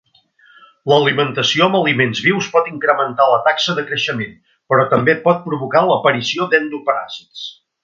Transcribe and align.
L'alimentació 0.91 1.65
amb 1.67 1.77
aliments 1.79 2.21
vius 2.27 2.47
pot 2.55 2.71
incrementar 2.71 3.29
la 3.33 3.37
taxa 3.49 3.77
de 3.81 3.85
creixement, 3.91 4.33
però 4.73 4.87
també 4.95 5.17
pot 5.29 5.47
provocar 5.51 5.85
l'aparició 5.93 6.49
d'endoparàsits. 6.55 7.47